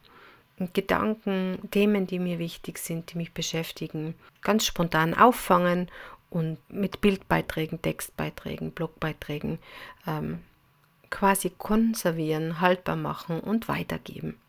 Gedanken, 0.74 1.58
Themen, 1.72 2.06
die 2.06 2.20
mir 2.20 2.38
wichtig 2.38 2.80
sind, 2.80 3.14
die 3.14 3.18
mich 3.18 3.32
beschäftigen, 3.32 4.14
ganz 4.42 4.66
spontan 4.66 5.14
auffangen 5.14 5.90
und 6.30 6.58
mit 6.70 7.02
Bildbeiträgen, 7.02 7.82
Textbeiträgen, 7.82 8.72
Blogbeiträgen 8.72 9.60
ähm, 10.08 10.40
quasi 11.10 11.50
konservieren, 11.50 12.62
haltbar 12.62 12.96
machen 12.96 13.40
und 13.40 13.68
weitergeben. 13.68 14.40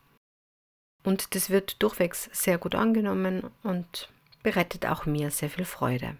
Und 1.03 1.35
das 1.35 1.49
wird 1.49 1.83
durchwegs 1.83 2.29
sehr 2.33 2.59
gut 2.59 2.75
angenommen 2.75 3.51
und 3.63 4.11
bereitet 4.43 4.87
auch 4.87 5.07
mir 5.07 5.31
sehr 5.31 5.51
viel 5.51 5.65
Freude. 5.65 6.17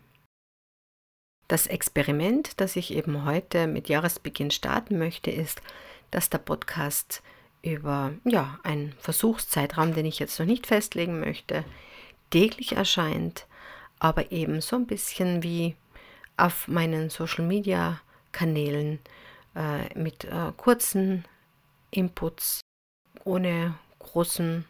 Das 1.49 1.67
Experiment, 1.67 2.61
das 2.61 2.77
ich 2.77 2.95
eben 2.95 3.25
heute 3.25 3.67
mit 3.67 3.89
Jahresbeginn 3.89 4.51
starten 4.51 4.99
möchte, 4.99 5.31
ist, 5.31 5.61
dass 6.11 6.31
der 6.31 6.39
Podcast 6.39 7.23
über 7.63 8.15
ja, 8.25 8.59
einen 8.63 8.93
Versuchszeitraum, 8.99 9.95
den 9.95 10.07
ich 10.07 10.19
jetzt 10.19 10.39
noch 10.39 10.47
nicht 10.47 10.67
festlegen 10.67 11.21
möchte, 11.21 11.65
täglich 12.31 12.73
erscheint, 12.73 13.47
aber 14.01 14.33
eben 14.33 14.61
so 14.61 14.75
ein 14.77 14.87
bisschen 14.87 15.45
wie 15.45 15.77
auf 16.37 16.67
meinen 16.67 17.11
Social 17.11 17.45
Media 17.45 18.01
Kanälen 18.33 18.99
äh, 19.55 19.97
mit 19.99 20.25
äh, 20.25 20.53
kurzen 20.57 21.25
Inputs, 21.91 22.61
ohne 23.25 23.75
großen 23.99 24.65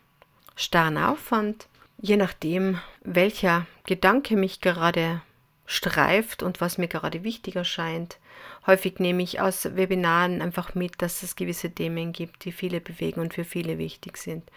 starren 0.57 0.99
Aufwand, 0.99 1.69
je 1.99 2.17
nachdem, 2.17 2.79
welcher 3.03 3.67
Gedanke 3.85 4.37
mich 4.37 4.61
gerade 4.61 5.23
streift 5.67 6.43
und 6.43 6.61
was 6.61 6.79
mir 6.79 6.89
gerade 6.89 7.23
wichtig 7.23 7.57
erscheint. 7.57 8.19
Häufig 8.67 8.99
nehme 8.99 9.23
ich 9.23 9.41
aus 9.41 9.65
Webinaren 9.77 10.43
einfach 10.43 10.75
mit, 10.75 11.01
dass 11.01 11.23
es 11.23 11.37
gewisse 11.37 11.71
Themen 11.71 12.13
gibt, 12.13 12.45
die 12.45 12.53
viele 12.53 12.81
bewegen 12.81 13.21
und 13.21 13.35
für 13.35 13.45
viele 13.45 13.79
wichtig 13.79 14.19
sind. 14.19 14.51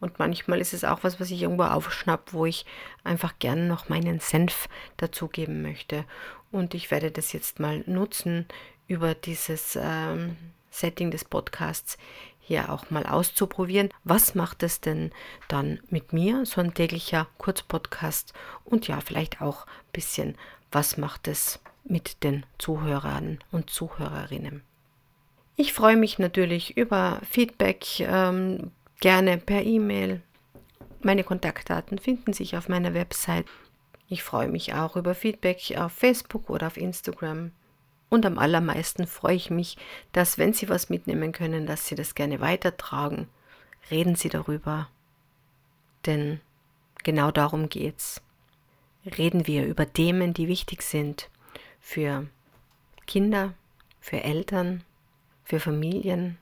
Und 0.00 0.18
manchmal 0.18 0.60
ist 0.60 0.72
es 0.72 0.84
auch 0.84 1.02
was, 1.02 1.18
was 1.18 1.30
ich 1.30 1.42
irgendwo 1.42 1.64
aufschnapp, 1.64 2.32
wo 2.32 2.46
ich 2.46 2.66
einfach 3.02 3.38
gerne 3.38 3.66
noch 3.66 3.88
meinen 3.88 4.20
Senf 4.20 4.68
dazugeben 4.96 5.62
möchte. 5.62 6.04
Und 6.52 6.74
ich 6.74 6.90
werde 6.90 7.10
das 7.10 7.32
jetzt 7.32 7.58
mal 7.58 7.82
nutzen, 7.86 8.46
über 8.86 9.14
dieses 9.14 9.76
ähm, 9.80 10.36
Setting 10.70 11.10
des 11.10 11.24
Podcasts 11.24 11.98
hier 12.40 12.72
auch 12.72 12.90
mal 12.90 13.04
auszuprobieren. 13.04 13.90
Was 14.04 14.34
macht 14.34 14.62
es 14.62 14.80
denn 14.80 15.10
dann 15.48 15.80
mit 15.90 16.12
mir, 16.12 16.46
so 16.46 16.60
ein 16.60 16.72
täglicher 16.72 17.26
Kurzpodcast? 17.36 18.32
Und 18.64 18.88
ja, 18.88 19.00
vielleicht 19.00 19.42
auch 19.42 19.66
ein 19.66 19.92
bisschen 19.92 20.36
was 20.70 20.96
macht 20.96 21.28
es 21.28 21.60
mit 21.88 22.22
den 22.22 22.44
Zuhörern 22.58 23.38
und 23.50 23.70
Zuhörerinnen. 23.70 24.62
Ich 25.56 25.72
freue 25.72 25.96
mich 25.96 26.18
natürlich 26.18 26.76
über 26.76 27.20
Feedback, 27.28 28.00
ähm, 28.00 28.70
gerne 29.00 29.38
per 29.38 29.62
E-Mail. 29.62 30.22
Meine 31.00 31.24
Kontaktdaten 31.24 31.98
finden 31.98 32.32
sich 32.32 32.56
auf 32.56 32.68
meiner 32.68 32.94
Website. 32.94 33.46
Ich 34.08 34.22
freue 34.22 34.48
mich 34.48 34.74
auch 34.74 34.96
über 34.96 35.14
Feedback 35.14 35.74
auf 35.76 35.92
Facebook 35.92 36.48
oder 36.48 36.68
auf 36.68 36.76
Instagram. 36.76 37.52
Und 38.08 38.24
am 38.24 38.38
allermeisten 38.38 39.06
freue 39.06 39.34
ich 39.34 39.50
mich, 39.50 39.76
dass 40.12 40.38
wenn 40.38 40.54
Sie 40.54 40.68
was 40.68 40.88
mitnehmen 40.88 41.32
können, 41.32 41.66
dass 41.66 41.86
Sie 41.86 41.94
das 41.94 42.14
gerne 42.14 42.40
weitertragen. 42.40 43.28
Reden 43.90 44.14
Sie 44.14 44.28
darüber. 44.28 44.88
Denn 46.06 46.40
genau 47.02 47.30
darum 47.30 47.68
geht's 47.68 48.22
reden 49.16 49.46
wir 49.46 49.64
über 49.64 49.90
Themen, 49.90 50.34
die 50.34 50.48
wichtig 50.48 50.82
sind 50.82 51.30
für 51.88 52.26
Kinder, 53.06 53.54
für 53.98 54.22
Eltern, 54.22 54.84
für 55.42 55.58
Familien 55.58 56.36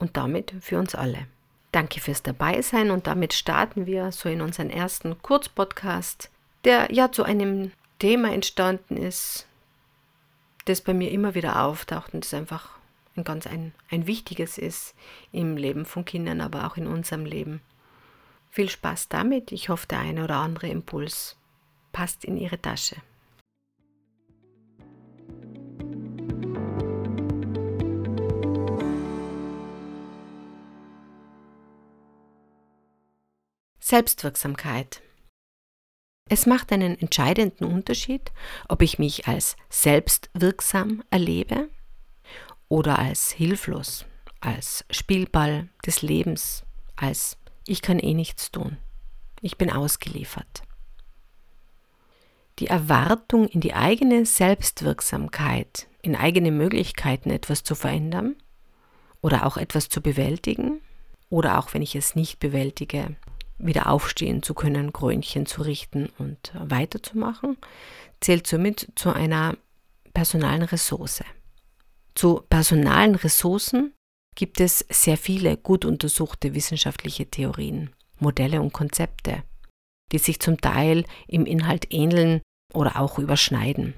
und 0.00 0.16
damit 0.16 0.52
für 0.60 0.80
uns 0.80 0.96
alle. 0.96 1.28
Danke 1.70 2.00
fürs 2.00 2.24
Dabeisein 2.24 2.90
und 2.90 3.06
damit 3.06 3.34
starten 3.34 3.86
wir 3.86 4.10
so 4.10 4.28
in 4.28 4.40
unseren 4.40 4.68
ersten 4.68 5.22
Kurzpodcast, 5.22 6.28
der 6.64 6.92
ja 6.92 7.12
zu 7.12 7.22
einem 7.22 7.70
Thema 8.00 8.32
entstanden 8.32 8.96
ist, 8.96 9.46
das 10.64 10.80
bei 10.80 10.92
mir 10.92 11.12
immer 11.12 11.36
wieder 11.36 11.62
auftaucht 11.62 12.12
und 12.12 12.24
das 12.24 12.34
einfach 12.34 12.70
ein 13.14 13.22
ganz 13.22 13.46
ein, 13.46 13.72
ein 13.92 14.08
wichtiges 14.08 14.58
ist 14.58 14.96
im 15.30 15.56
Leben 15.56 15.86
von 15.86 16.04
Kindern, 16.04 16.40
aber 16.40 16.66
auch 16.66 16.76
in 16.76 16.88
unserem 16.88 17.26
Leben. 17.26 17.60
Viel 18.50 18.70
Spaß 18.70 19.08
damit. 19.08 19.52
Ich 19.52 19.68
hoffe, 19.68 19.86
der 19.86 20.00
eine 20.00 20.24
oder 20.24 20.38
andere 20.38 20.66
Impuls 20.66 21.36
passt 21.92 22.24
in 22.24 22.36
Ihre 22.36 22.60
Tasche. 22.60 22.96
Selbstwirksamkeit. 33.88 35.00
Es 36.28 36.44
macht 36.44 36.72
einen 36.72 36.98
entscheidenden 36.98 37.66
Unterschied, 37.66 38.32
ob 38.68 38.82
ich 38.82 38.98
mich 38.98 39.28
als 39.28 39.54
selbstwirksam 39.68 41.04
erlebe 41.10 41.68
oder 42.66 42.98
als 42.98 43.30
hilflos, 43.30 44.04
als 44.40 44.84
Spielball 44.90 45.68
des 45.86 46.02
Lebens, 46.02 46.64
als 46.96 47.38
ich 47.64 47.80
kann 47.80 48.00
eh 48.00 48.12
nichts 48.12 48.50
tun. 48.50 48.76
Ich 49.40 49.56
bin 49.56 49.70
ausgeliefert. 49.70 50.64
Die 52.58 52.66
Erwartung 52.66 53.46
in 53.46 53.60
die 53.60 53.74
eigene 53.74 54.26
Selbstwirksamkeit, 54.26 55.86
in 56.02 56.16
eigene 56.16 56.50
Möglichkeiten 56.50 57.30
etwas 57.30 57.62
zu 57.62 57.76
verändern 57.76 58.34
oder 59.20 59.46
auch 59.46 59.56
etwas 59.56 59.88
zu 59.88 60.00
bewältigen 60.00 60.80
oder 61.30 61.60
auch 61.60 61.72
wenn 61.72 61.82
ich 61.82 61.94
es 61.94 62.16
nicht 62.16 62.40
bewältige, 62.40 63.14
wieder 63.58 63.90
aufstehen 63.90 64.42
zu 64.42 64.54
können, 64.54 64.92
Krönchen 64.92 65.46
zu 65.46 65.62
richten 65.62 66.10
und 66.18 66.52
weiterzumachen, 66.54 67.56
zählt 68.20 68.46
somit 68.46 68.88
zu 68.96 69.12
einer 69.12 69.56
personalen 70.14 70.62
Ressource. 70.62 71.22
Zu 72.14 72.42
personalen 72.48 73.14
Ressourcen 73.14 73.92
gibt 74.34 74.60
es 74.60 74.84
sehr 74.90 75.16
viele 75.16 75.56
gut 75.56 75.84
untersuchte 75.84 76.54
wissenschaftliche 76.54 77.26
Theorien, 77.26 77.90
Modelle 78.18 78.60
und 78.60 78.72
Konzepte, 78.72 79.42
die 80.12 80.18
sich 80.18 80.40
zum 80.40 80.60
Teil 80.60 81.04
im 81.26 81.46
Inhalt 81.46 81.92
ähneln 81.92 82.40
oder 82.72 83.00
auch 83.00 83.18
überschneiden. 83.18 83.94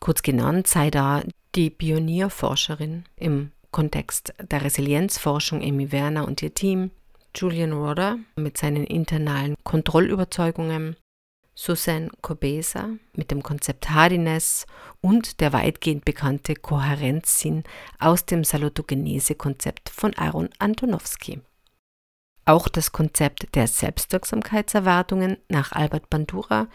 Kurz 0.00 0.22
genannt 0.22 0.66
sei 0.66 0.90
da 0.90 1.22
die 1.54 1.70
Pionierforscherin 1.70 3.04
im 3.16 3.52
Kontext 3.70 4.34
der 4.50 4.62
Resilienzforschung 4.62 5.62
Amy 5.62 5.92
Werner 5.92 6.26
und 6.26 6.42
ihr 6.42 6.54
Team, 6.54 6.90
Julian 7.36 7.72
Rodder 7.72 8.18
mit 8.36 8.56
seinen 8.56 8.84
internalen 8.84 9.56
Kontrollüberzeugungen, 9.62 10.96
Susan 11.54 12.10
Kobesa 12.22 12.90
mit 13.14 13.30
dem 13.30 13.42
Konzept 13.42 13.90
Hardiness 13.90 14.66
und 15.00 15.40
der 15.40 15.52
weitgehend 15.52 16.04
bekannte 16.04 16.54
Kohärenzsinn 16.54 17.64
aus 17.98 18.24
dem 18.26 18.42
Salutogenese-Konzept 18.42 19.90
von 19.90 20.14
Aaron 20.16 20.48
Antonowski. 20.58 21.40
Auch 22.46 22.68
das 22.68 22.92
Konzept 22.92 23.54
der 23.54 23.66
Selbstwirksamkeitserwartungen 23.66 25.36
nach 25.48 25.72
Albert 25.72 26.08
Bandura 26.08 26.68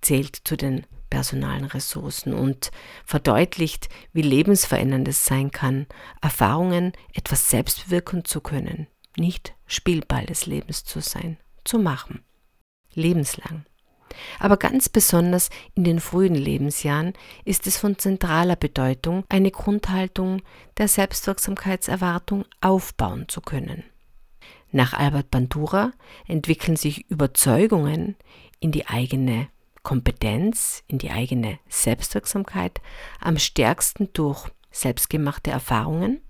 zählt 0.00 0.36
zu 0.44 0.56
den 0.56 0.86
personalen 1.10 1.64
Ressourcen 1.64 2.32
und 2.32 2.70
verdeutlicht, 3.04 3.88
wie 4.12 4.22
lebensverändernd 4.22 5.08
es 5.08 5.26
sein 5.26 5.50
kann, 5.50 5.86
Erfahrungen 6.20 6.92
etwas 7.14 7.50
selbst 7.50 7.84
bewirken 7.84 8.24
zu 8.24 8.40
können, 8.40 8.86
nicht 9.16 9.54
Spielball 9.66 10.26
des 10.26 10.46
Lebens 10.46 10.84
zu 10.84 11.00
sein, 11.00 11.38
zu 11.64 11.78
machen. 11.78 12.22
Lebenslang. 12.94 13.64
Aber 14.38 14.56
ganz 14.56 14.88
besonders 14.88 15.50
in 15.74 15.84
den 15.84 16.00
frühen 16.00 16.34
Lebensjahren 16.34 17.12
ist 17.44 17.66
es 17.66 17.76
von 17.76 17.98
zentraler 17.98 18.56
Bedeutung, 18.56 19.24
eine 19.28 19.50
Grundhaltung 19.50 20.42
der 20.78 20.88
Selbstwirksamkeitserwartung 20.88 22.44
aufbauen 22.60 23.28
zu 23.28 23.40
können. 23.40 23.84
Nach 24.70 24.94
Albert 24.94 25.30
Bandura 25.30 25.92
entwickeln 26.26 26.76
sich 26.76 27.08
Überzeugungen 27.10 28.16
in 28.60 28.72
die 28.72 28.86
eigene 28.86 29.48
Kompetenz, 29.82 30.82
in 30.88 30.98
die 30.98 31.10
eigene 31.10 31.58
Selbstwirksamkeit 31.68 32.80
am 33.20 33.38
stärksten 33.38 34.12
durch 34.12 34.48
selbstgemachte 34.70 35.50
Erfahrungen 35.50 36.20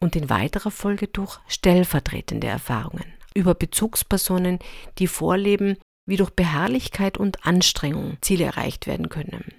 und 0.00 0.16
in 0.16 0.30
weiterer 0.30 0.70
Folge 0.70 1.08
durch 1.08 1.38
stellvertretende 1.48 2.46
Erfahrungen 2.46 3.04
über 3.34 3.54
Bezugspersonen, 3.54 4.58
die 4.98 5.06
vorleben, 5.06 5.76
wie 6.06 6.16
durch 6.16 6.30
Beharrlichkeit 6.30 7.18
und 7.18 7.44
Anstrengung 7.46 8.16
Ziele 8.22 8.44
erreicht 8.44 8.86
werden 8.86 9.08
können. 9.08 9.52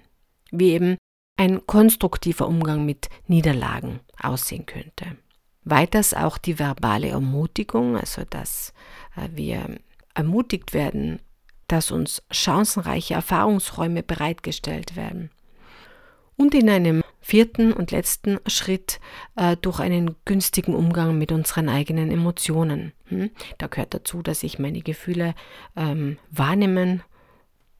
Wie 0.50 0.70
eben 0.70 0.96
ein 1.36 1.64
konstruktiver 1.66 2.48
Umgang 2.48 2.84
mit 2.84 3.08
Niederlagen 3.28 4.00
aussehen 4.20 4.66
könnte. 4.66 5.16
Weiters 5.64 6.14
auch 6.14 6.38
die 6.38 6.58
verbale 6.58 7.08
Ermutigung, 7.08 7.96
also 7.96 8.22
dass 8.28 8.72
äh, 9.16 9.28
wir 9.32 9.78
ermutigt 10.14 10.72
werden, 10.72 11.20
dass 11.68 11.90
uns 11.90 12.22
chancenreiche 12.30 13.14
Erfahrungsräume 13.14 14.02
bereitgestellt 14.02 14.96
werden. 14.96 15.30
Und 16.36 16.54
in 16.54 16.70
einem 16.70 17.02
vierten 17.28 17.74
und 17.74 17.90
letzten 17.90 18.38
Schritt 18.46 19.00
äh, 19.36 19.54
durch 19.58 19.80
einen 19.80 20.16
günstigen 20.24 20.74
Umgang 20.74 21.18
mit 21.18 21.30
unseren 21.30 21.68
eigenen 21.68 22.10
Emotionen. 22.10 22.94
Hm? 23.08 23.30
Da 23.58 23.66
gehört 23.66 23.92
dazu, 23.92 24.22
dass 24.22 24.42
ich 24.42 24.58
meine 24.58 24.80
Gefühle 24.80 25.34
ähm, 25.76 26.16
wahrnehmen 26.30 27.02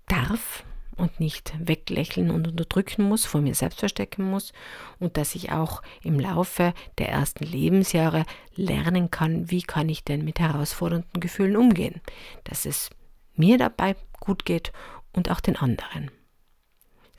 darf 0.07 0.65
und 0.97 1.19
nicht 1.19 1.55
weglächeln 1.59 2.31
und 2.31 2.47
unterdrücken 2.47 3.05
muss, 3.05 3.25
vor 3.25 3.41
mir 3.41 3.55
selbst 3.55 3.79
verstecken 3.79 4.23
muss 4.23 4.53
und 4.99 5.17
dass 5.17 5.35
ich 5.35 5.51
auch 5.51 5.81
im 6.03 6.21
Laufe 6.21 6.75
der 6.99 7.09
ersten 7.09 7.45
Lebensjahre 7.45 8.25
lernen 8.55 9.11
kann, 9.11 9.51
wie 9.51 9.63
kann 9.63 9.89
ich 9.89 10.05
denn 10.05 10.27
mit 10.27 10.41
herausfordernden 10.41 11.23
Gefühlen 11.23 11.57
umgehen, 11.57 12.03
dass 12.45 12.67
es 12.67 12.91
mir 13.35 13.57
dabei 13.57 13.97
gut 14.21 14.45
geht 14.45 14.73
und 15.15 15.31
auch 15.31 15.41
den 15.41 15.57
anderen. 15.57 16.11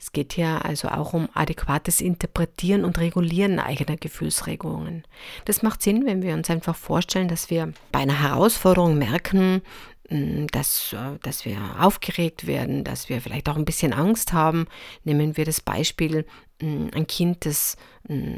Es 0.00 0.12
geht 0.12 0.32
hier 0.32 0.64
also 0.64 0.88
auch 0.88 1.12
um 1.12 1.28
adäquates 1.34 2.00
Interpretieren 2.00 2.86
und 2.86 2.98
Regulieren 2.98 3.58
eigener 3.58 3.98
Gefühlsregungen. 3.98 5.04
Das 5.44 5.62
macht 5.62 5.82
Sinn, 5.82 6.06
wenn 6.06 6.22
wir 6.22 6.32
uns 6.32 6.48
einfach 6.48 6.74
vorstellen, 6.74 7.28
dass 7.28 7.50
wir 7.50 7.74
bei 7.92 7.98
einer 7.98 8.18
Herausforderung 8.18 8.96
merken, 8.96 9.60
mm, 10.08 10.46
dass, 10.52 10.94
äh, 10.94 11.18
dass 11.22 11.44
wir 11.44 11.58
aufgeregt 11.78 12.46
werden, 12.46 12.82
dass 12.82 13.10
wir 13.10 13.20
vielleicht 13.20 13.50
auch 13.50 13.56
ein 13.56 13.66
bisschen 13.66 13.92
Angst 13.92 14.32
haben. 14.32 14.66
Nehmen 15.04 15.36
wir 15.36 15.44
das 15.44 15.60
Beispiel, 15.60 16.24
mm, 16.62 16.88
ein 16.94 17.06
Kind, 17.06 17.44
das 17.44 17.76
mm, 18.08 18.36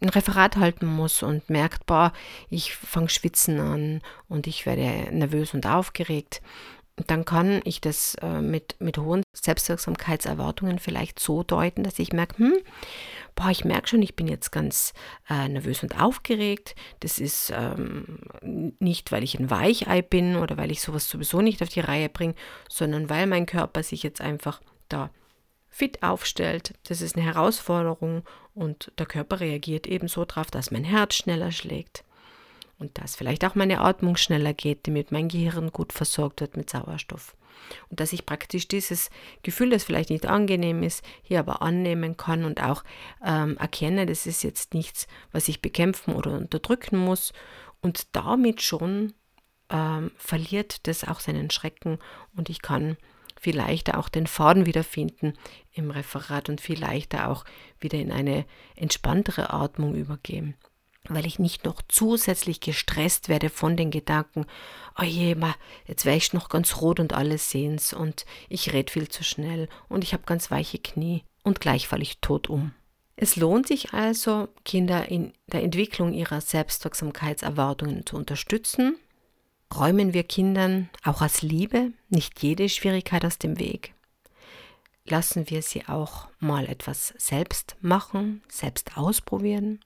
ein 0.00 0.08
Referat 0.08 0.56
halten 0.56 0.86
muss 0.86 1.22
und 1.22 1.50
merkt, 1.50 1.84
boah, 1.84 2.14
ich 2.48 2.74
fange 2.74 3.10
schwitzen 3.10 3.60
an 3.60 4.00
und 4.28 4.46
ich 4.46 4.64
werde 4.64 5.14
nervös 5.14 5.52
und 5.52 5.66
aufgeregt 5.66 6.40
dann 7.06 7.24
kann 7.24 7.60
ich 7.64 7.80
das 7.80 8.16
äh, 8.16 8.40
mit, 8.40 8.76
mit 8.78 8.98
hohen 8.98 9.22
Selbstwirksamkeitserwartungen 9.42 10.78
vielleicht 10.78 11.18
so 11.18 11.42
deuten, 11.42 11.82
dass 11.82 11.98
ich 11.98 12.12
merke, 12.12 12.38
hm, 12.38 12.54
boah, 13.34 13.50
ich 13.50 13.64
merke 13.64 13.88
schon, 13.88 14.02
ich 14.02 14.14
bin 14.14 14.28
jetzt 14.28 14.52
ganz 14.52 14.94
äh, 15.28 15.48
nervös 15.48 15.82
und 15.82 16.00
aufgeregt. 16.00 16.76
Das 17.00 17.18
ist 17.18 17.52
ähm, 17.54 18.20
nicht, 18.78 19.10
weil 19.10 19.24
ich 19.24 19.38
ein 19.38 19.50
Weichei 19.50 20.00
bin 20.00 20.36
oder 20.36 20.56
weil 20.56 20.70
ich 20.70 20.80
sowas 20.80 21.08
sowieso 21.08 21.40
nicht 21.40 21.60
auf 21.60 21.68
die 21.68 21.80
Reihe 21.80 22.08
bringe, 22.08 22.34
sondern 22.68 23.10
weil 23.10 23.26
mein 23.26 23.46
Körper 23.46 23.82
sich 23.82 24.04
jetzt 24.04 24.20
einfach 24.20 24.60
da 24.88 25.10
fit 25.68 26.04
aufstellt. 26.04 26.74
Das 26.86 27.00
ist 27.00 27.16
eine 27.16 27.24
Herausforderung 27.24 28.22
und 28.54 28.92
der 28.98 29.06
Körper 29.06 29.40
reagiert 29.40 29.88
eben 29.88 30.06
so 30.06 30.24
drauf, 30.24 30.52
dass 30.52 30.70
mein 30.70 30.84
Herz 30.84 31.14
schneller 31.14 31.50
schlägt 31.50 32.04
und 32.78 32.98
dass 32.98 33.16
vielleicht 33.16 33.44
auch 33.44 33.56
meine 33.56 33.80
Atmung 33.80 34.16
schneller 34.16 34.52
geht, 34.52 34.86
damit 34.86 35.10
mein 35.10 35.28
Gehirn 35.28 35.72
gut 35.72 35.92
versorgt 35.92 36.40
wird 36.40 36.56
mit 36.56 36.70
Sauerstoff. 36.70 37.34
Und 37.88 38.00
dass 38.00 38.12
ich 38.12 38.26
praktisch 38.26 38.68
dieses 38.68 39.10
Gefühl, 39.42 39.70
das 39.70 39.84
vielleicht 39.84 40.10
nicht 40.10 40.26
angenehm 40.26 40.82
ist, 40.82 41.04
hier 41.22 41.38
aber 41.38 41.62
annehmen 41.62 42.16
kann 42.16 42.44
und 42.44 42.62
auch 42.62 42.84
ähm, 43.24 43.56
erkenne, 43.56 44.06
das 44.06 44.26
ist 44.26 44.42
jetzt 44.42 44.74
nichts, 44.74 45.06
was 45.32 45.48
ich 45.48 45.62
bekämpfen 45.62 46.14
oder 46.14 46.32
unterdrücken 46.32 46.96
muss. 46.96 47.32
Und 47.80 48.14
damit 48.14 48.62
schon 48.62 49.14
ähm, 49.70 50.12
verliert 50.16 50.86
das 50.86 51.06
auch 51.06 51.20
seinen 51.20 51.50
Schrecken 51.50 51.98
und 52.36 52.50
ich 52.50 52.62
kann 52.62 52.96
viel 53.40 53.56
leichter 53.56 53.98
auch 53.98 54.08
den 54.08 54.28
Faden 54.28 54.66
wiederfinden 54.66 55.32
im 55.72 55.90
Referat 55.90 56.48
und 56.48 56.60
viel 56.60 56.78
leichter 56.78 57.28
auch 57.28 57.44
wieder 57.80 57.98
in 57.98 58.12
eine 58.12 58.44
entspanntere 58.76 59.52
Atmung 59.52 59.96
übergehen 59.96 60.54
weil 61.08 61.26
ich 61.26 61.38
nicht 61.38 61.64
noch 61.64 61.82
zusätzlich 61.88 62.60
gestresst 62.60 63.28
werde 63.28 63.50
von 63.50 63.76
den 63.76 63.90
Gedanken, 63.90 64.46
oh 64.98 65.02
je, 65.02 65.36
jetzt 65.86 66.04
wäre 66.04 66.16
ich 66.16 66.32
noch 66.32 66.48
ganz 66.48 66.80
rot 66.80 67.00
und 67.00 67.12
alles 67.12 67.50
sehen's 67.50 67.92
und 67.92 68.24
ich 68.48 68.72
rede 68.72 68.92
viel 68.92 69.08
zu 69.08 69.24
schnell 69.24 69.68
und 69.88 70.04
ich 70.04 70.12
habe 70.12 70.24
ganz 70.24 70.50
weiche 70.50 70.78
Knie 70.78 71.24
und 71.42 71.60
gleich 71.60 71.88
falle 71.88 72.02
ich 72.02 72.18
tot 72.20 72.48
um. 72.48 72.72
Es 73.16 73.36
lohnt 73.36 73.66
sich 73.66 73.92
also, 73.92 74.48
Kinder 74.64 75.08
in 75.08 75.32
der 75.46 75.62
Entwicklung 75.62 76.12
ihrer 76.12 76.40
Selbstwirksamkeitserwartungen 76.40 78.06
zu 78.06 78.16
unterstützen. 78.16 78.96
Räumen 79.74 80.12
wir 80.12 80.24
Kindern 80.24 80.90
auch 81.04 81.22
aus 81.22 81.42
Liebe 81.42 81.92
nicht 82.08 82.42
jede 82.42 82.68
Schwierigkeit 82.68 83.24
aus 83.24 83.38
dem 83.38 83.58
Weg. 83.58 83.94
Lassen 85.04 85.50
wir 85.50 85.62
sie 85.62 85.86
auch 85.88 86.28
mal 86.38 86.66
etwas 86.66 87.14
selbst 87.16 87.76
machen, 87.80 88.42
selbst 88.48 88.96
ausprobieren 88.96 89.80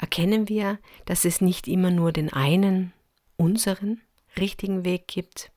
erkennen 0.00 0.48
wir, 0.48 0.78
dass 1.04 1.24
es 1.24 1.40
nicht 1.40 1.68
immer 1.68 1.90
nur 1.90 2.12
den 2.12 2.32
einen, 2.32 2.92
unseren, 3.36 4.00
richtigen 4.38 4.84
Weg 4.84 5.08
gibt, 5.08 5.50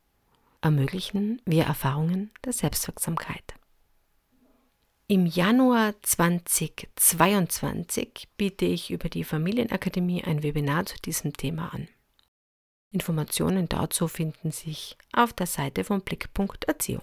ermöglichen 0.61 1.41
wir 1.45 1.63
Erfahrungen 1.63 2.31
der 2.43 2.53
Selbstwirksamkeit. 2.53 3.53
Im 5.07 5.25
Januar 5.25 5.95
2022 6.01 8.27
biete 8.37 8.65
ich 8.65 8.91
über 8.91 9.09
die 9.09 9.23
Familienakademie 9.23 10.23
ein 10.23 10.43
Webinar 10.43 10.85
zu 10.85 10.97
diesem 10.97 11.33
Thema 11.33 11.73
an. 11.73 11.87
Informationen 12.91 13.69
dazu 13.69 14.07
finden 14.07 14.51
sich 14.51 14.97
auf 15.11 15.33
der 15.33 15.47
Seite 15.47 15.83
von 15.83 16.01
Blickpunkt 16.01 16.65
Erziehung. 16.65 17.01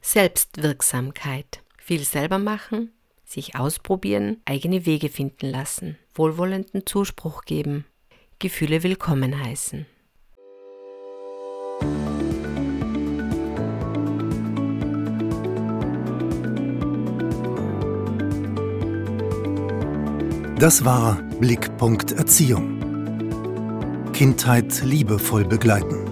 Selbstwirksamkeit. 0.00 1.62
Viel 1.78 2.04
selber 2.04 2.38
machen, 2.38 2.92
sich 3.24 3.56
ausprobieren, 3.56 4.40
eigene 4.44 4.86
Wege 4.86 5.08
finden 5.08 5.50
lassen, 5.50 5.98
wohlwollenden 6.14 6.86
Zuspruch 6.86 7.44
geben, 7.44 7.84
Gefühle 8.38 8.82
willkommen 8.82 9.42
heißen. 9.42 9.86
Das 20.58 20.84
war 20.84 21.20
Blickpunkt 21.40 22.12
Erziehung. 22.12 22.78
Kindheit 24.12 24.82
liebevoll 24.84 25.44
begleiten. 25.44 26.06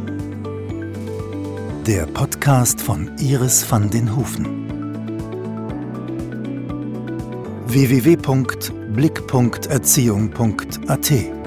Der 1.86 2.06
Podcast 2.06 2.80
von 2.80 3.16
Iris 3.18 3.70
van 3.70 3.88
den 3.88 4.14
Hufen. 4.14 4.61
www.blickpunkt.erziehung 7.72 8.94
blick.erziehung.at. 8.94 11.41